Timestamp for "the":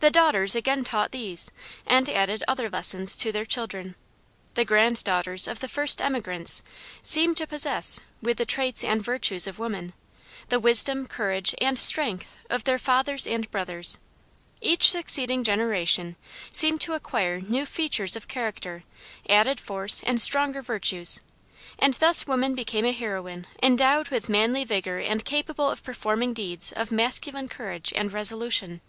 0.00-0.10, 4.54-4.64, 5.60-5.68, 8.36-8.44, 10.48-10.58